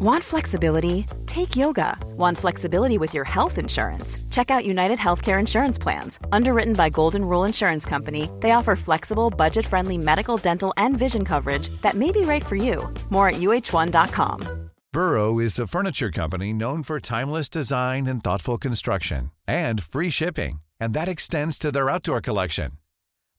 [0.00, 1.06] Want flexibility?
[1.26, 1.98] Take yoga.
[2.16, 4.16] Want flexibility with your health insurance?
[4.30, 6.20] Check out United Healthcare Insurance Plans.
[6.30, 11.24] Underwritten by Golden Rule Insurance Company, they offer flexible, budget friendly medical, dental, and vision
[11.24, 12.88] coverage that may be right for you.
[13.10, 14.70] More at uh1.com.
[14.92, 20.60] Burrow is a furniture company known for timeless design and thoughtful construction and free shipping,
[20.78, 22.70] and that extends to their outdoor collection.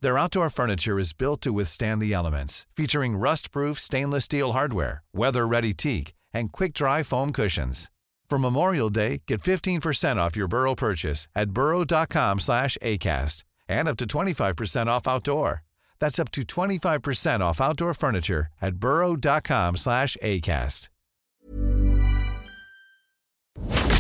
[0.02, 5.04] Their outdoor furniture is built to withstand the elements, featuring rust proof stainless steel hardware,
[5.14, 7.90] weather ready teak and quick-dry foam cushions.
[8.30, 13.98] For Memorial Day, get 15% off your Burrow purchase at burrow.com slash ACAST and up
[13.98, 15.64] to 25% off outdoor.
[16.00, 20.90] That's up to 25% off outdoor furniture at burrow.com slash ACAST.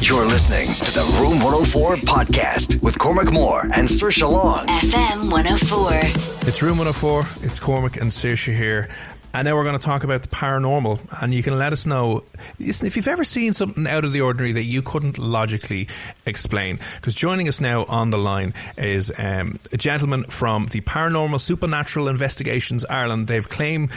[0.01, 4.65] You're listening to the Room 104 podcast with Cormac Moore and Saoirse Long.
[4.65, 5.89] FM 104.
[6.47, 7.27] It's Room 104.
[7.45, 8.89] It's Cormac and Saoirse here.
[9.31, 12.23] And now we're going to talk about the paranormal, and you can let us know
[12.57, 15.87] if you've ever seen something out of the ordinary that you couldn't logically
[16.25, 16.79] explain.
[16.95, 22.07] Because joining us now on the line is um, a gentleman from the Paranormal Supernatural
[22.07, 23.27] Investigations Ireland.
[23.27, 23.91] They've claimed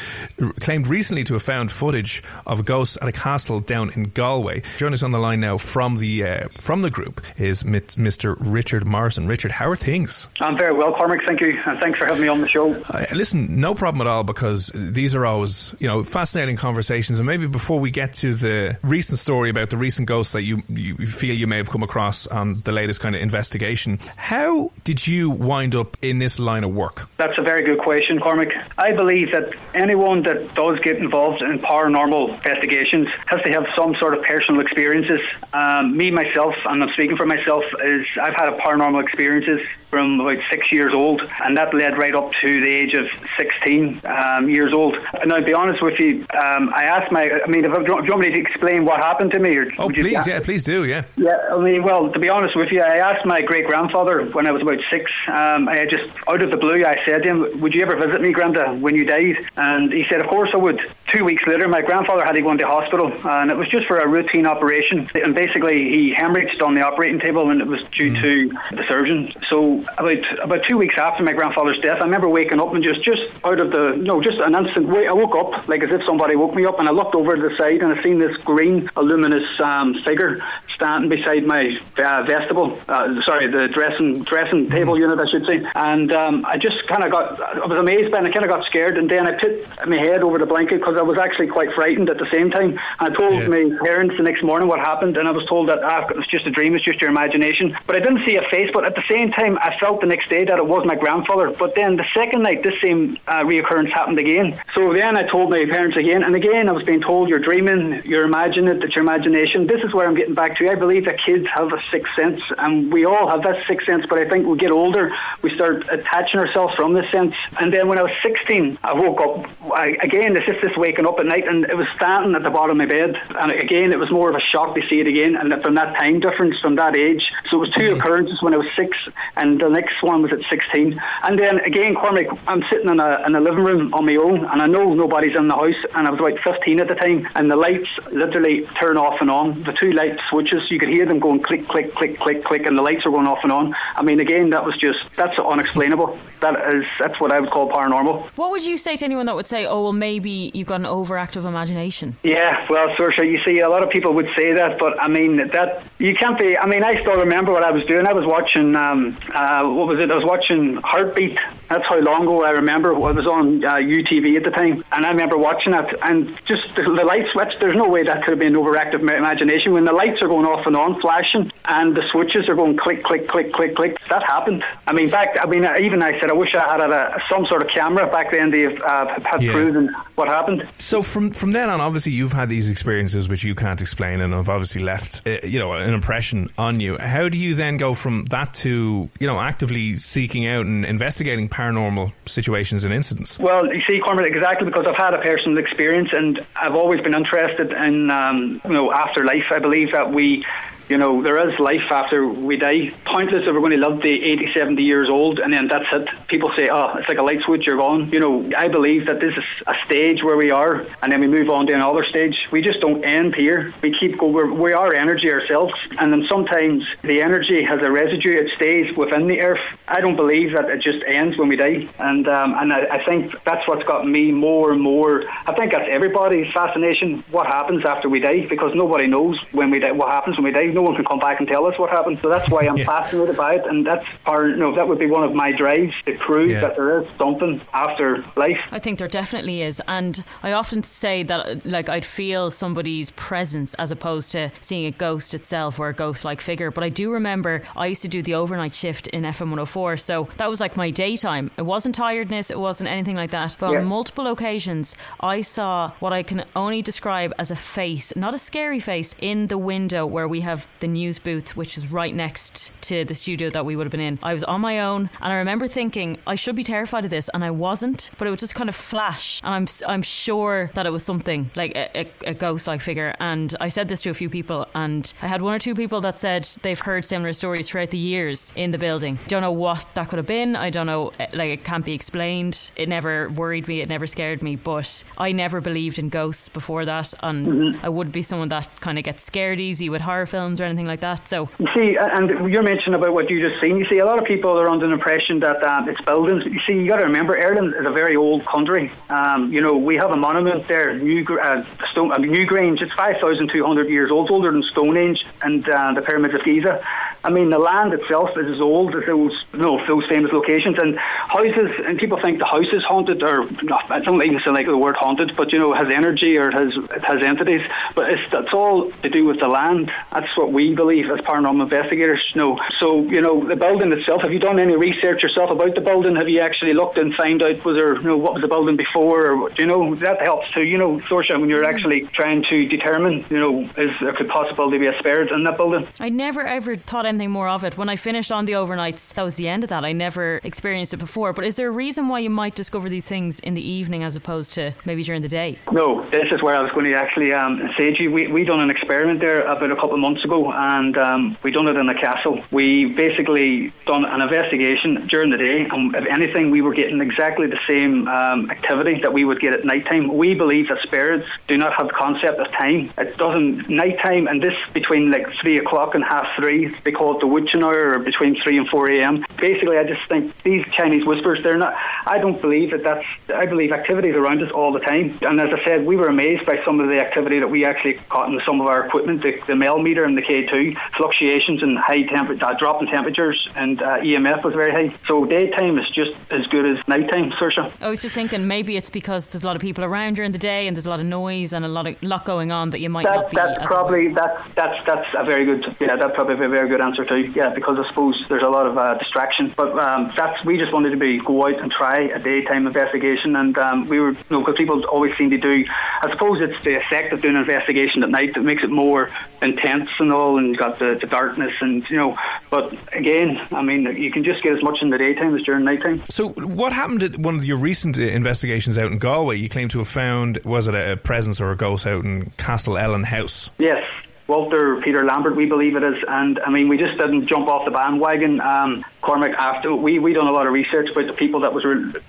[0.60, 4.62] claimed recently to have found footage of a ghost at a castle down in Galway.
[4.76, 8.36] Joining us on the line now from the uh, from the group is Mr.
[8.38, 9.26] Richard Morrison.
[9.26, 10.26] Richard, how are things?
[10.40, 11.20] I'm very well, Cormac.
[11.24, 12.74] Thank you, and thanks for having me on the show.
[12.74, 17.18] Uh, listen, no problem at all, because these are always, you know, fascinating conversations.
[17.18, 20.62] And maybe before we get to the recent story about the recent ghost that you,
[20.68, 25.06] you feel you may have come across on the latest kind of investigation, how did
[25.06, 27.08] you wind up in this line of work?
[27.18, 28.48] That's a very good question, Cormac.
[28.78, 33.94] I believe that anyone that does get involved in paranormal investigations has to have some
[33.98, 35.20] sort of personal experiences.
[35.52, 39.60] Um, me, myself, and I'm speaking for myself, is I've had a paranormal experiences
[39.92, 43.04] from about six years old, and that led right up to the age of
[43.36, 44.96] 16 um, years old.
[45.20, 47.92] And I'll be honest with you, um, I asked my, I mean, if, do you
[47.92, 49.54] want me to explain what happened to me?
[49.54, 51.04] Or oh, please, yeah, please do, yeah.
[51.16, 54.46] Yeah, I mean, well, to be honest with you, I asked my great grandfather when
[54.46, 55.10] I was about six.
[55.28, 58.22] Um, I just, out of the blue, I said to him, Would you ever visit
[58.22, 59.36] me, Granda, when you died?
[59.58, 60.80] And he said, Of course I would.
[61.12, 64.00] Two weeks later, my grandfather had to go into hospital, and it was just for
[64.00, 65.10] a routine operation.
[65.12, 68.22] And basically, he hemorrhaged on the operating table, and it was due mm.
[68.22, 69.30] to the surgeon.
[69.50, 73.04] So about about two weeks after my grandfather's death, I remember waking up and just
[73.04, 74.88] just out of the no, just an instant.
[74.88, 77.36] Wait, I woke up like as if somebody woke me up, and I looked over
[77.36, 80.42] to the side and I seen this green, luminous um, figure
[80.82, 82.78] standing beside my uh, vestibule.
[82.88, 85.62] Uh, sorry, the dressing dressing table unit, I should say.
[85.74, 88.66] And um, I just kind of got, I was amazed, but I kind of got
[88.66, 91.72] scared, and then I put my head over the blanket because I was actually quite
[91.74, 92.78] frightened at the same time.
[92.98, 93.48] And I told yeah.
[93.48, 96.26] my parents the next morning what happened, and I was told that ah, it was
[96.26, 97.76] just a dream, it's just your imagination.
[97.86, 98.70] But I didn't see a face.
[98.72, 101.54] But at the same time, I felt the next day that it was my grandfather.
[101.56, 104.60] But then the second night, this same uh, reoccurrence happened again.
[104.74, 108.02] So then I told my parents again, and again I was being told you're dreaming,
[108.04, 109.66] you're imagining it, it's your imagination.
[109.66, 110.68] This is where I'm getting back to.
[110.68, 114.04] I believe that kids have a sixth sense, and we all have that sixth sense.
[114.08, 115.10] But I think we get older,
[115.42, 117.34] we start attaching ourselves from this sense.
[117.58, 120.36] And then when I was 16, I woke up I, again.
[120.36, 122.88] It's just this waking up at night, and it was standing at the bottom of
[122.88, 123.16] my bed.
[123.38, 125.94] And again, it was more of a shock to see it again, and from that
[125.94, 127.22] time difference, from that age.
[127.50, 128.00] So it was 2 mm-hmm.
[128.00, 128.96] occurrences when I was six,
[129.36, 131.00] and the next one was at 16.
[131.22, 134.44] And then again, Cormac, I'm sitting in a, in a living room on my own,
[134.44, 137.28] and I know nobody's in the house, and I was about 15 at the time,
[137.34, 139.62] and the lights literally turn off and on.
[139.64, 142.76] The two light switches, you could hear them going click, click, click, click, click, and
[142.76, 143.74] the lights are going off and on.
[143.96, 146.18] I mean, again, that was just, that's unexplainable.
[146.40, 148.30] That is, that's what I would call paranormal.
[148.36, 150.86] What would you say to anyone that would say, oh, well, maybe you've got an
[150.86, 152.16] overactive imagination?
[152.22, 155.36] Yeah, well, Saoirse, you see, a lot of people would say that, but I mean,
[155.36, 158.06] that, you can't be, I mean, I still remember what I was doing.
[158.06, 160.10] I was watching, um, uh, what was it?
[160.10, 161.36] I was watching Heartbeat.
[161.68, 162.92] That's how long ago I remember.
[162.92, 165.88] It was on uh, UTV at the time, and I remember watching it.
[166.02, 167.52] And just the, the light switch.
[167.60, 170.66] There's no way that could have been overactive imagination when the lights are going off
[170.66, 173.96] and on, flashing, and the switches are going click, click, click, click, click.
[174.08, 174.64] That happened.
[174.86, 175.36] I mean, back.
[175.40, 178.30] I mean, even I said I wish I had a, some sort of camera back
[178.30, 179.52] then to uh, have yeah.
[179.52, 180.68] proven what happened.
[180.78, 184.32] So from from then on, obviously you've had these experiences which you can't explain, and
[184.32, 186.98] have obviously left uh, you know an impression on you.
[186.98, 191.48] How do you then go from that to you know actively seeking out and investigating
[191.48, 193.38] paranormal situations and incidents?
[193.38, 197.14] Well, you see, Cormac, exactly because I've had a personal experience and I've always been
[197.14, 199.44] interested in, um, you know, afterlife.
[199.50, 200.44] I believe that we
[200.88, 202.92] You know, there is life after we die.
[203.04, 206.08] Pointless if we're going to live to 80, 70 years old and then that's it.
[206.28, 208.10] People say, oh, it's like a light switch, you're gone.
[208.10, 211.26] You know, I believe that this is a stage where we are and then we
[211.26, 212.34] move on to another stage.
[212.50, 213.72] We just don't end here.
[213.82, 215.72] We keep going, we are energy ourselves.
[215.98, 219.64] And then sometimes the energy has a residue, it stays within the earth.
[219.88, 221.88] I don't believe that it just ends when we die.
[221.98, 225.24] And, um, and I, I think that's what's got me more and more.
[225.46, 229.78] I think that's everybody's fascination, what happens after we die, because nobody knows when we
[229.78, 230.66] die, what happens when we die.
[230.66, 232.18] No one can come back and tell us what happened.
[232.20, 232.84] So that's why I'm yeah.
[232.84, 233.66] fascinated by it.
[233.66, 236.60] And that's part, you know, that would be one of my drives to prove yeah.
[236.60, 238.58] that there is something after life.
[238.70, 239.80] I think there definitely is.
[239.88, 244.90] And I often say that, like, I'd feel somebody's presence as opposed to seeing a
[244.90, 246.70] ghost itself or a ghost like figure.
[246.70, 249.96] But I do remember I used to do the overnight shift in FM 104.
[249.96, 251.50] So that was like my daytime.
[251.56, 253.56] It wasn't tiredness, it wasn't anything like that.
[253.58, 253.78] But yeah.
[253.78, 258.38] on multiple occasions, I saw what I can only describe as a face, not a
[258.38, 262.72] scary face, in the window where we have the news booth, which is right next
[262.82, 264.18] to the studio that we would have been in.
[264.22, 267.28] I was on my own, and I remember thinking I should be terrified of this,
[267.34, 268.10] and I wasn't.
[268.18, 271.50] But it would just kind of flash, and I'm I'm sure that it was something
[271.54, 273.14] like a, a, a ghost-like figure.
[273.20, 276.00] And I said this to a few people, and I had one or two people
[276.02, 279.18] that said they've heard similar stories throughout the years in the building.
[279.28, 280.56] Don't know what that could have been.
[280.56, 281.12] I don't know.
[281.18, 282.70] Eh, like it can't be explained.
[282.76, 283.80] It never worried me.
[283.80, 284.56] It never scared me.
[284.56, 287.84] But I never believed in ghosts before that, and mm-hmm.
[287.84, 290.86] I would be someone that kind of gets scared easy with horror films or anything
[290.86, 291.28] like that.
[291.28, 293.76] So you see, and you're mentioning about what you just seen.
[293.76, 296.44] You see, a lot of people are under the impression that um, it's buildings.
[296.44, 298.92] You see, you got to remember, Ireland is a very old country.
[299.08, 302.82] Um, you know, we have a monument there, New uh, Stone, uh, Newgrange.
[302.82, 306.44] It's five thousand two hundred years old, older than Stonehenge and uh, the pyramids of
[306.44, 306.84] Giza.
[307.24, 310.78] I mean, the land itself is as old as those, you know, those famous locations.
[310.78, 313.48] And houses, and people think the house is haunted, or
[313.90, 316.72] I don't even say like the word haunted, but you know, has energy or has
[316.74, 317.62] it has entities.
[317.94, 319.90] But it's that's all to do with the land.
[320.12, 322.22] That's what we believe as paranormal investigators.
[322.34, 324.22] You know, so you know, the building itself.
[324.22, 326.16] Have you done any research yourself about the building?
[326.16, 328.76] Have you actually looked and find out was there, you know, what was the building
[328.76, 330.62] before, or you know, that helps too.
[330.62, 331.72] You know, Saoirse, when you're mm.
[331.72, 335.56] actually trying to determine, you know, is there could possibly be a spirit in that
[335.56, 335.86] building.
[336.00, 337.76] I never ever thought anything more of it.
[337.76, 339.84] When I finished on the overnights, that was the end of that.
[339.84, 341.32] I never experienced it before.
[341.32, 344.16] But is there a reason why you might discover these things in the evening as
[344.16, 345.58] opposed to maybe during the day?
[345.70, 348.10] No, this is where I was going to actually um, say to you.
[348.10, 351.50] We we done an experiment there about a couple of months ago, and um, we
[351.50, 352.42] done it in a castle.
[352.50, 357.46] We basically done an investigation during the day, and if anything, we were getting exactly
[357.46, 360.16] the same um, activity that we would get at night time.
[360.16, 362.92] We believe that spirits do not have the concept of time.
[362.98, 366.74] It doesn't nighttime, and this between like three o'clock and half three.
[367.02, 369.24] Call it the witching hour, or between three and four a.m.
[369.40, 371.40] Basically, I just think these Chinese whispers.
[371.42, 371.74] They're not.
[372.06, 373.04] I don't believe that that's.
[373.34, 375.18] I believe activities around us all the time.
[375.22, 377.94] And as I said, we were amazed by some of the activity that we actually
[378.08, 381.76] caught in some of our equipment, the, the MEL meter and the K2, fluctuations in
[381.76, 384.96] high temperature, uh, drop in temperatures, and uh, EMF was very high.
[385.08, 387.72] So daytime is just as good as nighttime, Saoirse.
[387.80, 390.38] I was just thinking maybe it's because there's a lot of people around during the
[390.38, 392.80] day and there's a lot of noise and a lot of lot going on that
[392.80, 393.36] you might that, not be.
[393.36, 396.91] That's probably that's that's that's a very good yeah that's probably a very good answer
[396.96, 400.58] too yeah because I suppose there's a lot of uh, distraction but um, that's we
[400.58, 404.12] just wanted to be go out and try a daytime investigation and um, we were
[404.12, 405.64] you know because people always seem to do
[406.02, 409.10] I suppose it's the effect of doing an investigation at night that makes it more
[409.40, 412.16] intense and all and you've got the, the darkness and you know
[412.50, 415.64] but again I mean you can just get as much in the daytime as during
[415.64, 416.02] nighttime.
[416.10, 419.38] So what happened at one of your recent investigations out in Galway?
[419.38, 422.78] You claim to have found was it a presence or a ghost out in Castle
[422.78, 423.50] Ellen House?
[423.58, 423.82] Yes,
[424.28, 425.96] Walter Peter Lambert, we believe it is.
[426.08, 428.40] And I mean, we just didn't jump off the bandwagon.
[428.40, 431.64] Um, Cormac, after we we done a lot of research about the people that was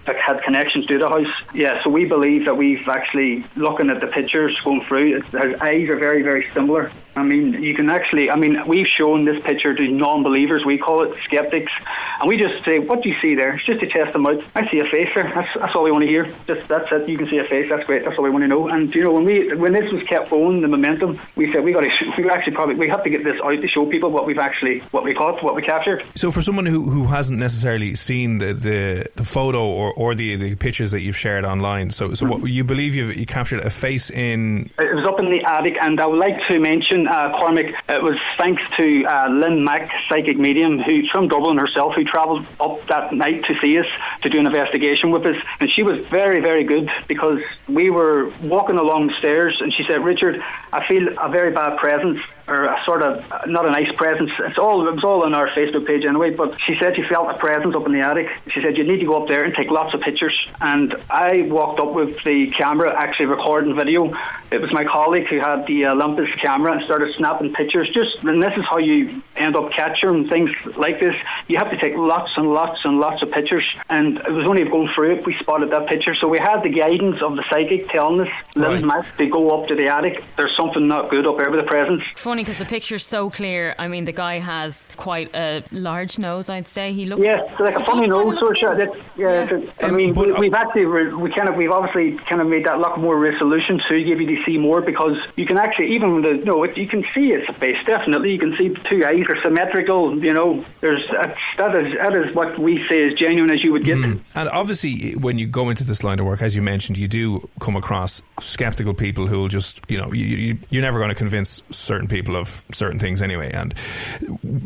[0.06, 1.34] that had connections to the house.
[1.54, 5.22] Yeah, so we believe that we've actually looking at the pictures going through.
[5.22, 6.92] His eyes are very very similar.
[7.16, 8.30] I mean, you can actually.
[8.30, 10.64] I mean, we've shown this picture to non-believers.
[10.66, 11.72] We call it skeptics,
[12.20, 14.42] and we just say, "What do you see there?" It's just to test them out.
[14.56, 15.32] I see a face there.
[15.36, 16.26] That's that's all we want to hear.
[16.48, 17.08] Just that's it.
[17.08, 17.68] You can see a face.
[17.70, 18.04] That's great.
[18.04, 18.68] That's all we want to know.
[18.68, 21.74] And you know, when we when this was kept going, the momentum, we said we
[21.74, 21.90] got to.
[22.24, 24.80] We actually probably we have to get this out to show people what we've actually
[24.92, 26.04] what we caught, what we captured.
[26.16, 30.36] So, for someone who, who hasn't necessarily seen the, the, the photo or, or the,
[30.36, 33.70] the pictures that you've shared online, so so what you believe you you captured a
[33.70, 34.70] face in?
[34.78, 37.66] It was up in the attic, and I would like to mention uh, Cormac.
[37.90, 42.46] It was thanks to uh, Lynn Mack, psychic medium, who's from Dublin herself, who travelled
[42.60, 43.86] up that night to see us
[44.22, 48.30] to do an investigation with us, and she was very very good because we were
[48.42, 52.66] walking along the stairs, and she said, "Richard, I feel a very bad presence." Or
[52.66, 54.30] a sort of not a nice presence.
[54.40, 56.32] It's all it was all on our Facebook page anyway.
[56.32, 58.28] But she said she felt a presence up in the attic.
[58.54, 60.38] She said you need to go up there and take lots of pictures.
[60.62, 64.14] And I walked up with the camera, actually recording video.
[64.52, 67.90] It was my colleague who had the uh, Olympus camera and started snapping pictures.
[67.94, 71.16] Just and this is how you end up capturing things like this.
[71.48, 73.66] You have to take lots and lots and lots of pictures.
[73.90, 76.16] And it was only going through it we spotted that picture.
[76.20, 79.06] So we had the guidance of the psychic telling us, right.
[79.18, 80.24] to go up to the attic.
[80.38, 82.04] There's something not good up there with the presence.
[82.34, 83.76] Funny because the picture's so clear.
[83.78, 86.50] I mean, the guy has quite a large nose.
[86.50, 87.22] I'd say he looks.
[87.24, 88.40] Yeah, like a funny nose.
[88.40, 88.78] Sort of.
[88.78, 89.70] That, yeah, yeah.
[89.84, 92.66] I um, mean, we, uh, we've actually we kind of we've obviously kind of made
[92.66, 96.24] that look more resolution to give you to see more because you can actually even
[96.24, 99.06] the you know you can see it's a face definitely you can see the two
[99.06, 100.18] eyes are symmetrical.
[100.18, 103.86] You know, there's that is that is what we say is genuine as you would
[103.86, 103.98] get.
[104.00, 104.22] Mm.
[104.34, 107.48] And obviously, when you go into this line of work, as you mentioned, you do
[107.60, 111.16] come across skeptical people who will just you know you, you you're never going to
[111.16, 113.52] convince certain people of certain things anyway.
[113.52, 113.74] And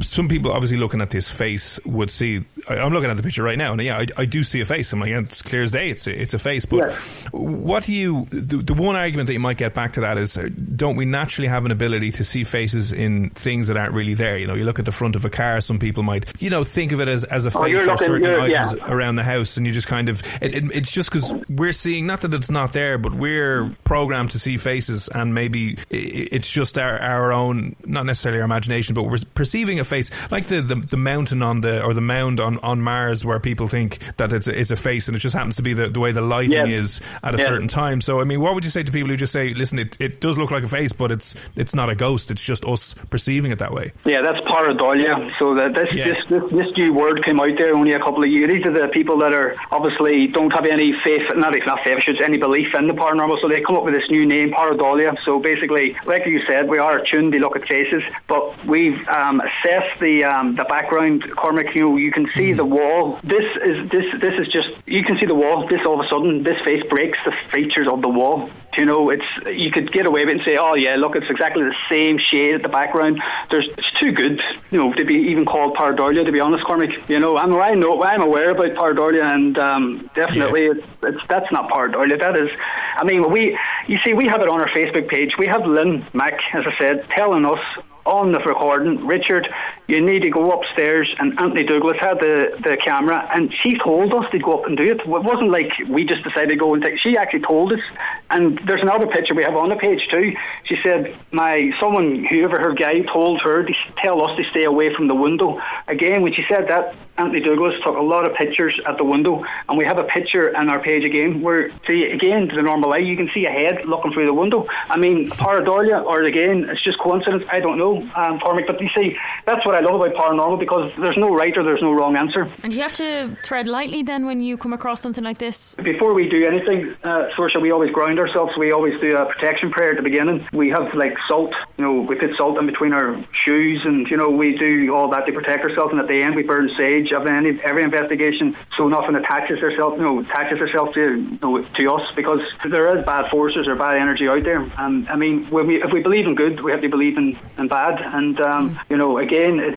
[0.04, 2.42] some people obviously looking at this face would see.
[2.68, 4.94] I'm looking at the picture right now, and yeah, I, I do see a face.
[4.94, 5.90] I'm like, yeah, it's clear as day.
[5.90, 6.66] It's a, it's a face.
[6.66, 6.94] But
[7.32, 8.28] what do you?
[8.32, 11.06] The, the one argument that you might get back to that is, uh, don't we
[11.06, 14.38] naturally have an ability to see faces in things that aren't really there?
[14.38, 15.62] You know, you look at the front of a car.
[15.62, 18.26] Some people might, you know, think of it as, as a oh, face for certain
[18.26, 18.92] items yeah.
[18.92, 20.22] around the house, and you just kind of.
[20.42, 24.32] It, it, it's just because we're seeing not that it's not there, but we're programmed
[24.32, 29.04] to see faces, and maybe it's just our, our own, not necessarily our imagination, but
[29.04, 32.58] we're perceiving a face like the, the, the mountain on the or the mound on,
[32.60, 35.56] on Mars, where people think that it's a, it's a face, and it just happens
[35.58, 36.66] to be the, the way the lighting yeah.
[36.66, 37.46] is at a yeah.
[37.46, 38.02] certain time.
[38.02, 40.22] So, I mean, what would you say to people who just say, "Listen, it, it
[40.22, 42.32] does look like a face, but it's it's not a ghost.
[42.32, 45.32] It's just us perceiving it that way." Yeah, that's pareidolia.
[45.40, 46.06] So that this, yeah.
[46.06, 48.50] this, this this new word came out there only a couple of years.
[48.50, 52.22] These are the people that are obviously don't have any faith, not not faith, should
[52.22, 53.42] any belief in the paranormal.
[53.42, 55.16] So they come up with this new name, pareidolia.
[55.26, 60.00] So basically, like you said, we are tuned look at faces, but we've um, assessed
[60.00, 61.24] the um, the background.
[61.36, 63.20] Cormac, you know, you can see the wall.
[63.24, 65.68] This is this this is just you can see the wall.
[65.68, 68.50] This all of a sudden, this face breaks the features of the wall.
[68.78, 71.26] You know, it's you could get away with it and say, oh yeah, look, it's
[71.30, 73.20] exactly the same shade at the background.
[73.50, 74.40] There's it's too good,
[74.70, 76.24] you know, to be even called pareidolia.
[76.26, 80.10] To be honest, Cormac, you know, I'm I know I'm aware about pareidolia, and um,
[80.14, 80.74] definitely yeah.
[80.78, 82.20] it's, it's that's not pareidolia.
[82.20, 82.50] That is,
[82.96, 85.32] I mean, we you see, we have it on our Facebook page.
[85.40, 87.60] We have Lynn Mac, as I said, telling us
[88.06, 89.48] on the recording, Richard,
[89.88, 91.14] you need to go upstairs.
[91.20, 94.78] And Anthony Douglas had the, the camera, and she told us to go up and
[94.78, 95.02] do it.
[95.02, 97.00] It wasn't like we just decided to go and take.
[97.00, 97.82] She actually told us.
[98.30, 100.32] And there's another picture we have on the page too.
[100.64, 104.94] She said, "My someone, whoever her guy, told her to tell us to stay away
[104.96, 108.80] from the window." Again, when she said that, Anthony Douglas took a lot of pictures
[108.88, 112.48] at the window, and we have a picture on our page again where, see, again
[112.48, 114.68] to the normal eye, you can see a head looking through the window.
[114.90, 117.44] I mean, pareidolia, or again, it's just coincidence.
[117.52, 118.64] I don't know um, for me.
[118.68, 121.82] But you see, that's what I love about paranormal because there's no right or there's
[121.82, 122.52] no wrong answer.
[122.64, 125.76] And you have to tread lightly then when you come across something like this?
[125.76, 128.54] Before we do anything, uh, Saoirse, we always ground ourselves.
[128.60, 130.48] We always do a protection prayer at the beginning.
[130.54, 134.18] We have like salt, you know, we put salt in between our shoes and, you
[134.18, 135.92] know, we do all that to protect ourselves.
[135.92, 139.94] And at the end, we burn sage of any, every investigation so nothing attaches itself,
[139.98, 143.76] you know, attaches itself to, you know, to us because there is bad forces or
[143.76, 144.62] bad energy out there.
[144.78, 147.38] And I mean, when we, if we believe in good, we have to believe in,
[147.58, 148.00] in bad.
[148.02, 149.76] And, um, you know, again,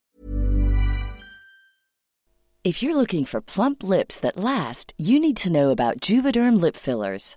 [2.63, 6.77] if you're looking for plump lips that last, you need to know about Juvederm lip
[6.77, 7.37] fillers.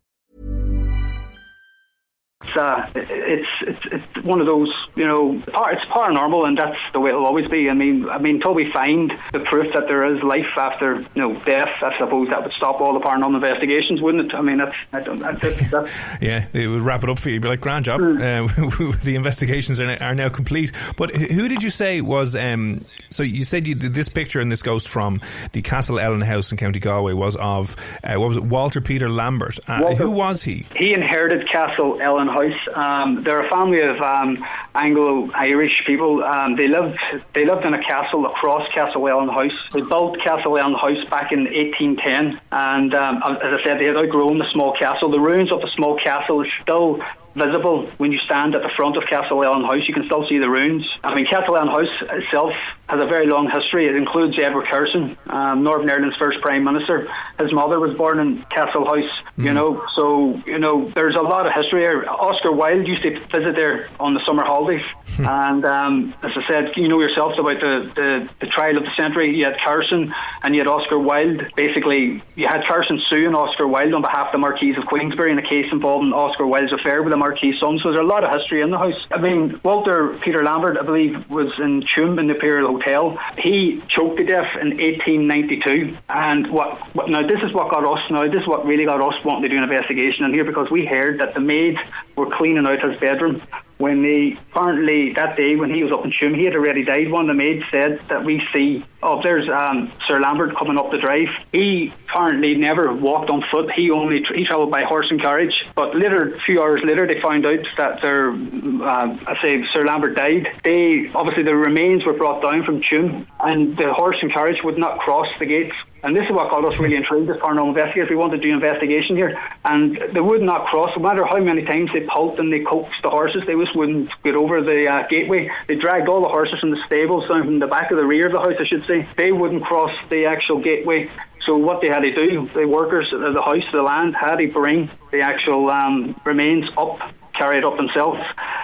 [2.43, 6.99] It's, uh, it's it's it's one of those you know it's paranormal and that's the
[6.99, 7.69] way it'll always be.
[7.69, 11.21] I mean I mean until we find the proof that there is life after you
[11.21, 14.35] know death, I suppose that would stop all the paranormal investigations, wouldn't it?
[14.35, 15.89] I mean that's I don't, that's, that's,
[16.21, 17.35] yeah, it would wrap it up for you.
[17.35, 17.99] You'd be like, grand job.
[17.99, 18.93] Mm.
[18.93, 20.71] Uh, the investigations are, are now complete.
[20.97, 22.35] But who did you say was?
[22.35, 25.21] Um, so you said you did this picture and this ghost from
[25.53, 28.43] the Castle Ellen House in County Galway was of uh, what was it?
[28.43, 29.59] Walter Peter Lambert.
[29.67, 30.65] Uh, Walter, who was he?
[30.75, 32.61] He inherited Castle Ellen House.
[32.75, 34.43] Um, they're a family of um,
[34.75, 36.23] Anglo-Irish people.
[36.23, 36.97] Um, they lived
[37.35, 39.51] they lived in a castle across Castle Ellen House.
[39.71, 43.97] They built Castle Ellen House back in 1810, and um, as I said, they had
[43.97, 45.11] outgrown the small castle.
[45.11, 46.99] The ruins of the small castle is still
[47.35, 49.87] visible when you stand at the front of Castle Ellen House.
[49.87, 50.87] You can still see the ruins.
[51.03, 52.53] I mean, Castle Ellen House itself
[52.89, 53.87] has a very long history.
[53.87, 57.07] It includes Edward Carson, um, Northern Ireland's first Prime Minister.
[57.39, 59.45] His mother was born in Castle House, mm.
[59.45, 62.05] you know, so, you know, there's a lot of history here.
[62.09, 64.83] Oscar Wilde used to visit there on the summer holidays.
[65.15, 65.25] Hmm.
[65.25, 68.95] and um, as I said, you know yourselves about the, the, the trial of the
[68.95, 69.35] century.
[69.35, 71.51] You had Carson and you had Oscar Wilde.
[71.55, 75.39] Basically, you had Carson suing Oscar Wilde on behalf of the Marquis of Queensberry in
[75.39, 77.77] a case involving Oscar Wilde's affair with him Marquis son.
[77.83, 78.97] So there's a lot of history in the house.
[79.11, 83.15] I mean, Walter Peter Lambert, I believe, was in Tuam in the Imperial Hotel.
[83.37, 85.97] He choked to death in 1892.
[86.09, 87.21] And what, what now?
[87.21, 88.01] This is what got us.
[88.09, 90.71] Now this is what really got us wanting to do an investigation in here because
[90.71, 91.77] we heard that the maids
[92.17, 93.41] were cleaning out his bedroom
[93.81, 97.11] when they apparently that day when he was up in Tuam, he had already died.
[97.11, 100.91] One of the maids said that we see, oh, there's um, Sir Lambert coming up
[100.91, 101.27] the drive.
[101.51, 103.71] He apparently never walked on foot.
[103.75, 105.53] He only he travelled by horse and carriage.
[105.75, 109.85] But later, a few hours later, they found out that their, uh, I say, Sir
[109.85, 110.47] Lambert died.
[110.63, 114.77] They obviously the remains were brought down from Tuam, and the horse and carriage would
[114.77, 118.09] not cross the gates and this is what got us really intrigued as paranormal investigators.
[118.09, 119.39] We wanted to do investigation here.
[119.63, 123.01] And they would not cross, no matter how many times they pulped and they coaxed
[123.03, 125.51] the horses, they just wouldn't get over the uh, gateway.
[125.67, 128.25] They dragged all the horses from the stables down from the back of the rear
[128.25, 129.07] of the house, I should say.
[129.15, 131.09] They wouldn't cross the actual gateway.
[131.45, 134.47] So what they had to do, the workers of the house, the land, had to
[134.51, 136.99] bring the actual um, remains up
[137.41, 138.19] carry it up themselves.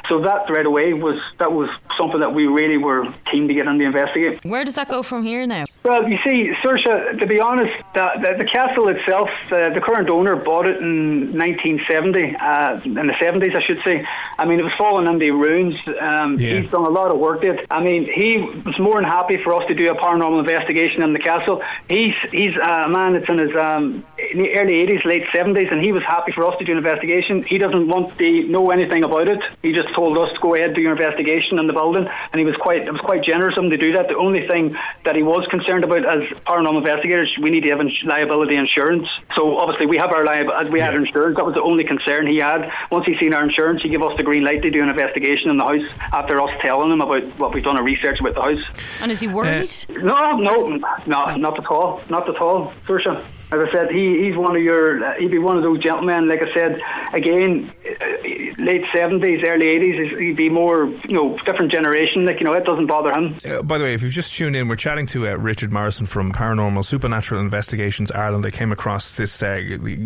[0.08, 3.68] So that right away was that was something that we really were keen to get
[3.68, 4.44] on the investigate.
[4.44, 5.66] Where does that go from here now?
[5.84, 10.10] Well, you see, Saoirse, to be honest, the, the, the castle itself, uh, the current
[10.10, 14.06] owner bought it in 1970, uh, in the 70s, I should say.
[14.38, 15.76] I mean, it was falling into ruins.
[16.00, 16.62] Um, yeah.
[16.62, 17.60] He's done a lot of work there.
[17.72, 21.14] I mean, he was more than happy for us to do a paranormal investigation in
[21.14, 21.62] the castle.
[21.90, 24.06] He's he's a man that's in his um,
[24.36, 27.44] early 80s, late 70s, and he was happy for us to do an investigation.
[27.44, 29.40] He doesn't want to know anything about it.
[29.62, 32.46] He just told us to go ahead do your investigation in the building, and he
[32.46, 34.08] was quite it was quite generous of him to do that.
[34.08, 37.80] The only thing that he was concerned about as paranormal investigators, we need to have
[38.06, 39.08] liability insurance.
[39.36, 40.92] So obviously we have our liability, we yeah.
[40.92, 41.38] had insurance.
[41.38, 42.68] That was the only concern he had.
[42.92, 45.50] Once he seen our insurance, he gave us the green light to do an investigation
[45.50, 48.42] in the house after us telling him about what we've done a research about the
[48.42, 48.64] house.
[49.02, 49.70] And is he worried?
[49.90, 50.68] Uh, no, no,
[51.06, 54.62] no, not at all, not at all, Saoirse as I said, he, he's one of
[54.62, 56.82] your, uh, he'd be one of those gentlemen, like I said,
[57.14, 62.46] again, uh, late 70s, early 80s, he'd be more, you know, different generation, like, you
[62.46, 63.38] know, it doesn't bother him.
[63.46, 66.06] Uh, by the way, if you've just tuned in, we're chatting to uh, Richard Morrison
[66.06, 68.44] from Paranormal Supernatural Investigations Ireland.
[68.44, 69.62] They came across this uh,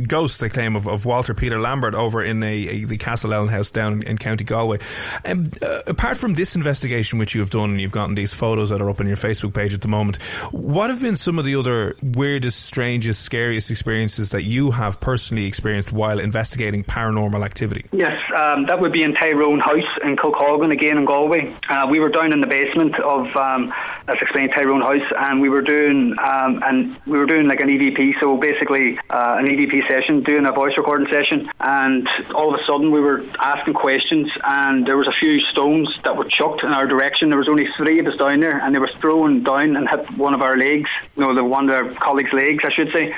[0.08, 4.04] ghost, they claim, of, of Walter Peter Lambert over in the Castle Ellen House down
[4.04, 4.78] in County Galway.
[5.26, 8.82] Um, uh, apart from this investigation, which you've done, and you've gotten these photos that
[8.82, 11.56] are up on your Facebook page at the moment, what have been some of the
[11.56, 17.86] other weirdest, strangest, scariest experiences that you have personally experienced while investigating paranormal activity?
[17.94, 21.56] Yes, um, that would be in Tyrone House in Kilcolgan again in Galway.
[21.70, 23.72] Uh, we were down in the basement of, um,
[24.10, 27.70] as explained, Tyrone House, and we were doing um, and we were doing like an
[27.70, 32.60] EVP, so basically uh, an EVP session, doing a voice recording session, and all of
[32.60, 36.64] a sudden we were asking questions, and there was a few stones that were chucked
[36.64, 37.30] in our direction.
[37.30, 40.18] There was only three of us down there, and they were thrown down and hit
[40.18, 43.16] one of our legs, you know, the one of our colleagues' legs, I should say.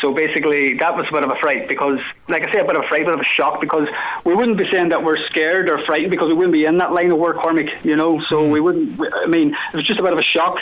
[0.00, 2.76] So basically, that was a bit of a fright because, like I say, a bit
[2.76, 3.88] of a fright, a bit of a shock because
[4.24, 6.92] we wouldn't be saying that we're scared or frightened because we wouldn't be in that
[6.92, 8.20] line of work, Cormac, you know.
[8.28, 9.00] So we wouldn't.
[9.00, 10.56] I mean, it was just a bit of a shock.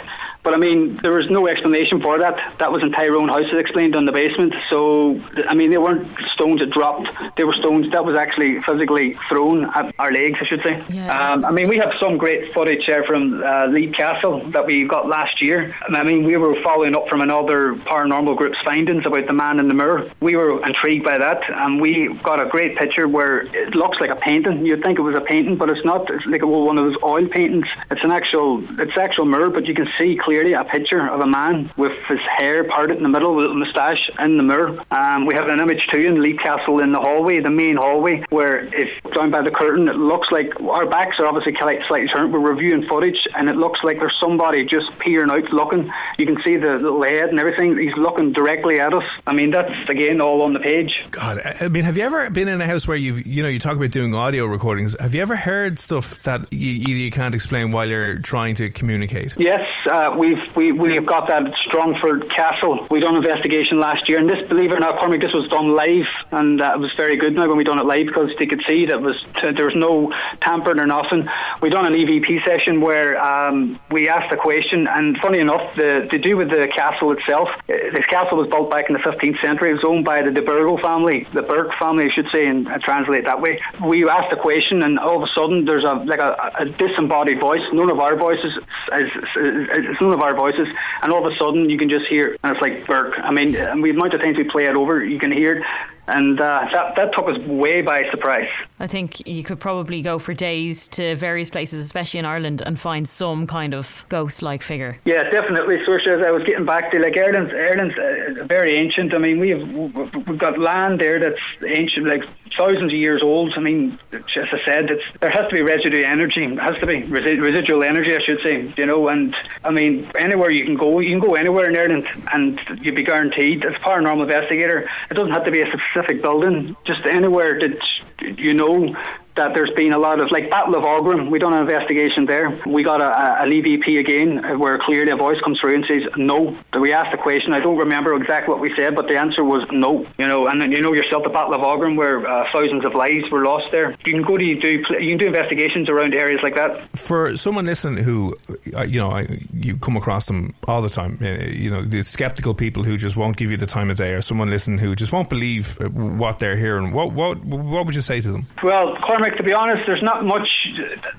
[0.45, 2.35] But I mean, there was no explanation for that.
[2.59, 4.55] That was in Tyrone House, as explained on the basement.
[4.71, 9.15] So I mean, they weren't stones that dropped; they were stones that was actually physically
[9.29, 10.83] thrown at our legs, I should say.
[10.89, 11.13] Yeah.
[11.13, 15.07] Um, I mean, we have some great footage there from uh, Castle that we got
[15.09, 15.77] last year.
[15.87, 19.69] I mean, we were following up from another paranormal group's findings about the man in
[19.69, 20.11] the mirror.
[20.21, 24.11] We were intrigued by that, and we got a great picture where it looks like
[24.11, 24.67] a painting.
[24.67, 26.11] You'd think it was a painting, but it's not.
[26.11, 27.67] It's like one of those oil paintings.
[27.91, 31.27] It's an actual, it's actual mirror, but you can see clearly a picture of a
[31.27, 34.81] man with his hair parted in the middle with a moustache in the mirror.
[34.91, 38.25] Um, we have an image too in Leap Castle in the hallway, the main hallway,
[38.31, 42.33] where if down by the curtain, it looks like our backs are obviously slightly turned.
[42.33, 45.91] We're reviewing footage, and it looks like there's somebody just peering out, looking.
[46.19, 47.77] You can see the little head and everything.
[47.77, 49.05] He's looking directly at us.
[49.27, 50.91] I mean, that's again all on the page.
[51.11, 53.59] God, I mean, have you ever been in a house where you you know you
[53.59, 54.97] talk about doing audio recordings?
[54.99, 59.35] Have you ever heard stuff that you, you can't explain while you're trying to communicate?
[59.37, 62.87] Yes, uh, we've we we've got that at Strongford Castle.
[62.91, 65.49] We done an investigation last year, and this, believe it or not, Cormac, this was
[65.51, 68.31] done live, and uh, it was very good now when we done it live because
[68.39, 71.29] they could see that was t- there was no tampering or nothing.
[71.63, 76.09] We done an EVP session where um, we asked a question, and funny enough, the
[76.11, 79.41] to do with the castle itself, uh, this castle was built back in the 15th
[79.41, 79.71] century.
[79.71, 82.69] It was owned by the De Burgo family, the Burke family, I should say, and
[82.69, 83.61] uh, translate that way.
[83.85, 87.41] We asked a question, and all of a sudden there's a like a, a disembodied
[87.41, 87.63] voice.
[87.73, 88.53] None of our voices
[88.93, 90.69] is, is none of our voices,
[91.03, 93.15] and all of a sudden you can just hear, and it's like Burke.
[93.19, 95.65] I mean, and we amount of times we play it over, you can hear it,
[96.09, 98.49] and uh, that that took us way by surprise.
[98.81, 102.79] I think you could probably go for days to various places, especially in Ireland, and
[102.79, 104.99] find some kind of ghost-like figure.
[105.05, 105.77] Yeah, definitely.
[105.87, 109.15] Saoirse, as I was getting back to like Ireland's Ireland's uh, very ancient.
[109.15, 112.23] I mean, we have we've got land there that's ancient, like
[112.59, 113.55] thousands of years old.
[113.57, 114.91] I mean, as I said,
[115.21, 116.45] there has to be residue energy.
[116.57, 118.75] Has to be resi- residual energy, I should say.
[118.77, 122.07] You know, and I mean, anywhere you can go, you can go anywhere in Ireland,
[122.33, 123.65] and you'd be guaranteed.
[123.65, 126.77] As a paranormal investigator, it doesn't have to be a specific building.
[126.85, 128.95] Just anywhere that you know
[129.39, 131.31] that there's been a lot of like Battle of Aughrim.
[131.31, 132.51] We done an investigation there.
[132.67, 135.85] We got a, a, an EVP again uh, where clearly a voice comes through and
[135.87, 136.59] says no.
[136.75, 137.55] We asked the question.
[137.55, 140.05] I don't remember exactly what we said, but the answer was no.
[140.19, 142.95] You know, and then you know yourself the Battle of Aughrim where uh, thousands of
[142.95, 143.95] lives were lost there.
[144.05, 146.91] You can go to do you can do investigations around areas like that.
[146.99, 148.37] For someone listening who,
[148.75, 151.19] uh, you know, I, you come across them all the time.
[151.23, 154.11] Uh, you know, the skeptical people who just won't give you the time of day,
[154.11, 156.93] or someone listening who just won't believe what they're hearing.
[156.93, 158.47] What what what would you say to them?
[158.63, 160.49] Well, Cormac, to be honest, there's not much.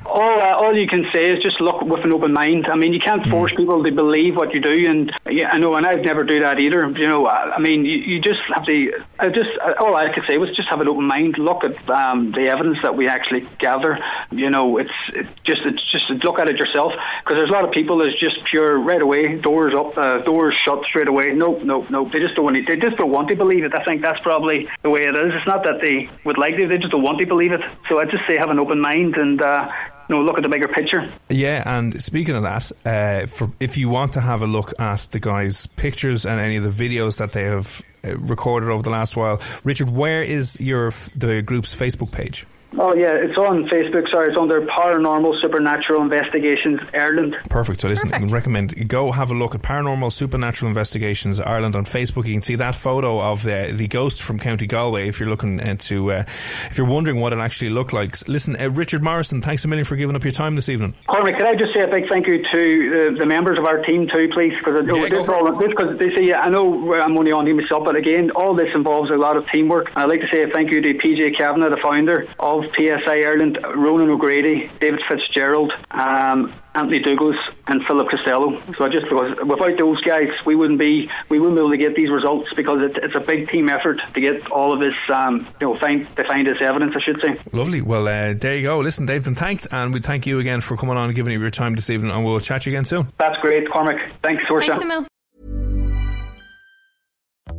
[0.06, 2.68] All uh, all you can say is just look with an open mind.
[2.68, 5.76] I mean, you can't force people to believe what you do, and yeah, I know,
[5.76, 6.90] and I'd never do that either.
[6.90, 8.92] You know, I, I mean, you, you just have to.
[9.20, 11.38] I just all I could say was just have an open mind.
[11.38, 14.00] Look at um, the evidence that we actually gather.
[14.32, 16.94] You know, it's it just it's just look at it yourself
[17.24, 20.56] because there's a lot of people that's just pure right away, doors up, uh, doors
[20.66, 21.34] shut straight away.
[21.34, 22.12] Nope, nope, nope.
[22.12, 23.74] They just don't want to, they just don't want to believe it.
[23.74, 25.34] I think that's probably the way it is.
[25.36, 27.62] It's not that they would like to, they just don't want to believe it.
[27.88, 29.70] So I just say have an open mind and uh,
[30.08, 31.12] you know look at the bigger picture.
[31.30, 35.08] Yeah, and speaking of that, uh, for if you want to have a look at
[35.12, 38.90] the guys' pictures and any of the videos that they have uh, recorded over the
[38.90, 42.46] last while, Richard, where is your the group's Facebook page?
[42.78, 44.10] Oh yeah, it's on Facebook.
[44.12, 47.36] Sorry, it's under Paranormal Supernatural Investigations Ireland.
[47.50, 47.82] Perfect.
[47.82, 51.86] So listen, I recommend you go have a look at Paranormal Supernatural Investigations Ireland on
[51.86, 52.28] Facebook.
[52.28, 55.10] You can see that photo of the the ghost from County Galway.
[55.10, 56.24] If you're looking uh, to, uh,
[56.70, 59.86] if you're wondering what it actually looked like, listen, uh, Richard Morrison, thanks a million
[59.86, 60.94] for giving up your time this evening.
[61.08, 63.82] Cormac, can I just say a big thank you to uh, the members of our
[63.82, 64.54] team too, please?
[64.60, 67.56] Because Yeah, go this all this because they say I know I'm only on here
[67.56, 69.88] myself, but again, all this involves a lot of teamwork.
[69.96, 73.24] And I'd like to say a thank you to PJ Kavanagh, the founder of PSI
[73.24, 77.36] Ireland, Ronan O'Grady, David Fitzgerald, um, Anthony Douglas,
[77.68, 78.62] and Philip Costello.
[78.78, 81.78] So I just because without those guys, we wouldn't be we wouldn't be able to
[81.78, 84.96] get these results because it, it's a big team effort to get all of this
[85.14, 86.94] um, you know find to find this evidence.
[86.96, 87.42] I should say.
[87.52, 87.82] Lovely.
[87.82, 88.80] Well, uh, there you go.
[88.80, 89.38] Listen, Dave's been
[89.72, 92.12] and we thank you again for coming on and giving you your time this evening,
[92.12, 93.08] and we'll chat to you again soon.
[93.18, 94.14] That's great, Cormac.
[94.22, 94.68] Thanks, Saoirse.
[94.68, 95.06] Thanks, Emil.